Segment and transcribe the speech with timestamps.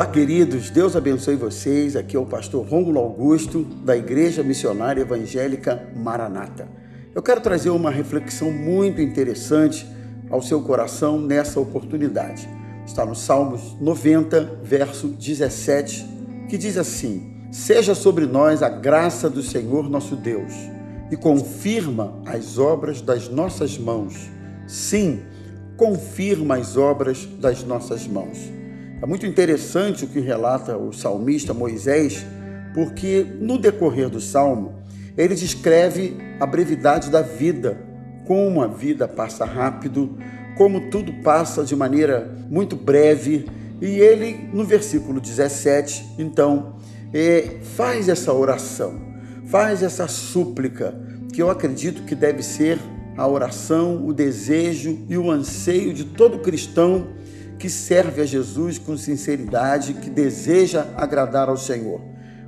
[0.00, 1.94] Olá, queridos, Deus abençoe vocês.
[1.94, 6.66] Aqui é o pastor Rômulo Augusto, da Igreja Missionária Evangélica Maranata.
[7.14, 9.86] Eu quero trazer uma reflexão muito interessante
[10.30, 12.48] ao seu coração nessa oportunidade.
[12.86, 16.06] Está no Salmos 90, verso 17,
[16.48, 20.54] que diz assim: Seja sobre nós a graça do Senhor nosso Deus
[21.10, 24.30] e confirma as obras das nossas mãos.
[24.66, 25.20] Sim,
[25.76, 28.59] confirma as obras das nossas mãos.
[29.02, 32.26] É muito interessante o que relata o salmista Moisés,
[32.74, 34.74] porque no decorrer do salmo,
[35.16, 37.80] ele descreve a brevidade da vida,
[38.26, 40.18] como a vida passa rápido,
[40.54, 43.46] como tudo passa de maneira muito breve.
[43.80, 46.76] E ele, no versículo 17, então,
[47.14, 49.00] é, faz essa oração,
[49.46, 50.94] faz essa súplica,
[51.32, 52.78] que eu acredito que deve ser
[53.16, 57.18] a oração, o desejo e o anseio de todo cristão
[57.60, 62.00] que serve a Jesus com sinceridade, que deseja agradar ao Senhor.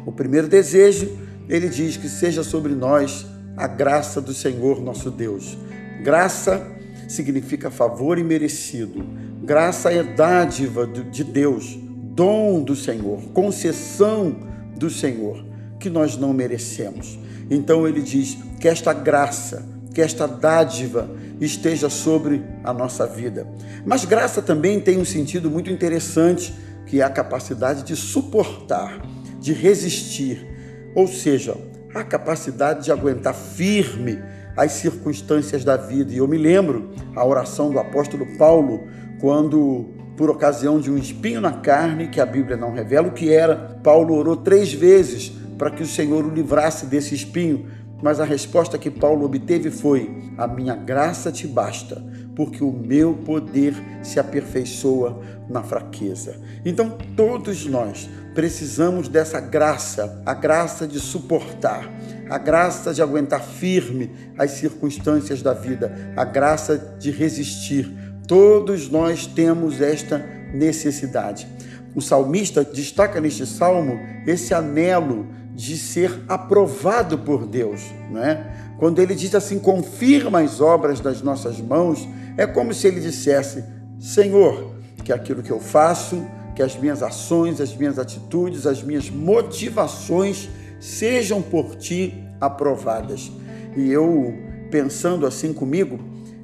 [0.07, 1.17] O primeiro desejo,
[1.51, 5.59] ele diz que seja sobre nós a graça do Senhor nosso Deus.
[6.03, 6.67] Graça
[7.07, 9.05] significa favor imerecido.
[9.45, 11.79] Graça é dádiva de Deus,
[12.15, 14.35] dom do Senhor, concessão
[14.79, 15.45] do Senhor,
[15.79, 17.19] que nós não merecemos.
[17.51, 19.63] Então ele diz que esta graça,
[19.95, 21.11] que esta dádiva
[21.41, 23.47] esteja sobre a nossa vida.
[23.85, 26.55] Mas graça também tem um sentido muito interessante,
[26.87, 29.01] que é a capacidade de suportar,
[29.41, 30.47] de resistir,
[30.95, 31.57] ou seja,
[31.95, 34.19] a capacidade de aguentar firme
[34.57, 36.13] as circunstâncias da vida.
[36.13, 38.87] E eu me lembro a oração do apóstolo Paulo,
[39.21, 43.33] quando, por ocasião de um espinho na carne, que a Bíblia não revela o que
[43.33, 47.67] era, Paulo orou três vezes para que o Senhor o livrasse desse espinho
[48.03, 53.15] mas a resposta que Paulo obteve foi: A minha graça te basta, porque o meu
[53.15, 56.37] poder se aperfeiçoa na fraqueza.
[56.65, 61.89] Então, todos nós precisamos dessa graça, a graça de suportar,
[62.29, 67.95] a graça de aguentar firme as circunstâncias da vida, a graça de resistir.
[68.27, 70.19] Todos nós temos esta
[70.55, 71.47] necessidade.
[71.95, 78.75] O salmista destaca neste salmo esse anelo de ser aprovado por Deus, não é?
[78.79, 83.63] Quando ele diz assim, confirma as obras das nossas mãos, é como se ele dissesse:
[84.01, 84.73] Senhor,
[85.05, 86.25] que aquilo que eu faço,
[86.55, 90.49] que as minhas ações, as minhas atitudes, as minhas motivações
[90.81, 93.31] sejam por ti aprovadas.
[93.77, 94.35] E eu,
[94.71, 96.01] pensando assim comigo,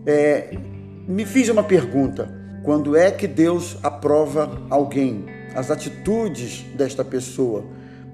[0.06, 0.56] é,
[1.06, 2.32] me fiz uma pergunta:
[2.62, 5.24] quando é que Deus aprova alguém?
[5.54, 7.64] As atitudes desta pessoa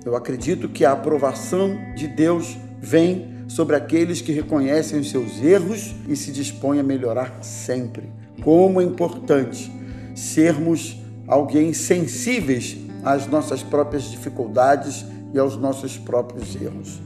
[0.05, 5.95] eu acredito que a aprovação de Deus vem sobre aqueles que reconhecem os seus erros
[6.09, 8.13] e se dispõem a melhorar sempre.
[8.43, 9.73] Como é importante
[10.15, 17.01] sermos alguém sensíveis às nossas próprias dificuldades e aos nossos próprios erros.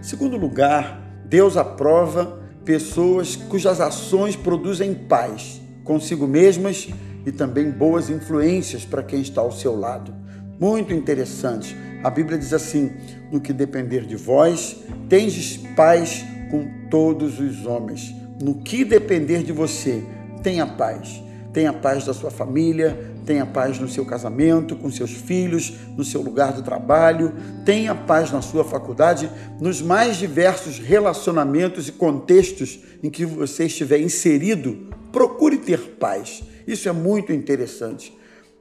[0.00, 6.88] Segundo lugar, Deus aprova pessoas cujas ações produzem paz consigo mesmas
[7.26, 10.12] e também boas influências para quem está ao seu lado.
[10.58, 11.76] Muito interessante.
[12.04, 12.92] A Bíblia diz assim:
[13.32, 14.76] No que depender de vós,
[15.08, 18.14] tendes paz com todos os homens.
[18.42, 20.04] No que depender de você,
[20.42, 21.22] tenha paz.
[21.50, 26.20] Tenha paz da sua família, tenha paz no seu casamento, com seus filhos, no seu
[26.20, 27.32] lugar de trabalho,
[27.64, 34.00] tenha paz na sua faculdade, nos mais diversos relacionamentos e contextos em que você estiver
[34.00, 36.42] inserido, procure ter paz.
[36.66, 38.12] Isso é muito interessante.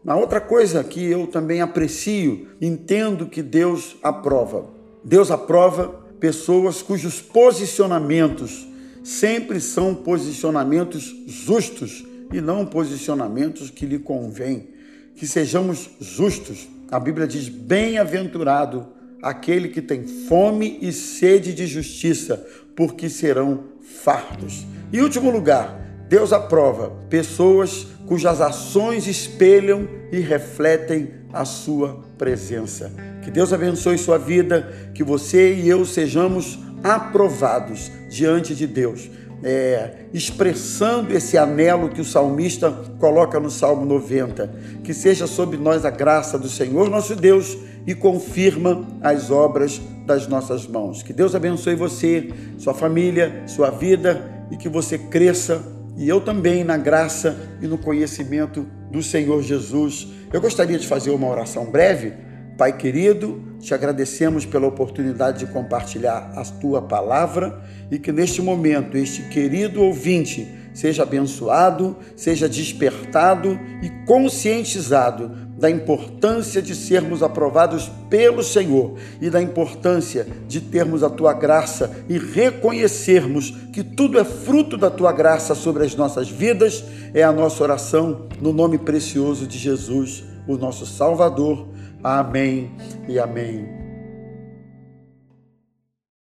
[0.05, 4.69] A outra coisa que eu também aprecio, entendo que Deus aprova.
[5.03, 5.87] Deus aprova
[6.19, 8.67] pessoas cujos posicionamentos
[9.03, 14.69] sempre são posicionamentos justos e não posicionamentos que lhe convém.
[15.15, 16.67] Que sejamos justos.
[16.89, 18.87] A Bíblia diz: bem-aventurado
[19.21, 22.43] aquele que tem fome e sede de justiça,
[22.75, 23.65] porque serão
[24.03, 24.65] fartos.
[24.91, 25.79] Em último lugar,
[26.09, 32.91] Deus aprova pessoas cujas ações espelham e refletem a sua presença.
[33.23, 39.09] Que Deus abençoe sua vida, que você e eu sejamos aprovados diante de Deus.
[39.45, 44.53] É, expressando esse anelo que o salmista coloca no Salmo 90,
[44.85, 50.27] que seja sobre nós a graça do Senhor nosso Deus e confirma as obras das
[50.27, 51.03] nossas mãos.
[51.03, 55.61] Que Deus abençoe você, sua família, sua vida e que você cresça
[55.95, 60.07] e eu também na graça e no conhecimento do Senhor Jesus.
[60.31, 62.13] Eu gostaria de fazer uma oração breve.
[62.57, 68.97] Pai querido, te agradecemos pela oportunidade de compartilhar a tua palavra e que neste momento
[68.97, 75.31] este querido ouvinte seja abençoado, seja despertado e conscientizado
[75.63, 82.03] da importância de sermos aprovados pelo Senhor e da importância de termos a tua graça
[82.09, 86.83] e reconhecermos que tudo é fruto da tua graça sobre as nossas vidas,
[87.13, 91.65] é a nossa oração no nome precioso de Jesus, o nosso Salvador.
[92.03, 92.69] Amém
[93.07, 93.82] e amém.